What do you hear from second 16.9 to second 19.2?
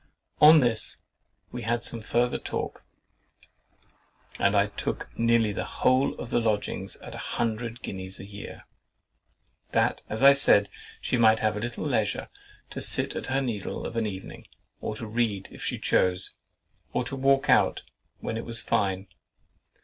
or to walk out when it was fine.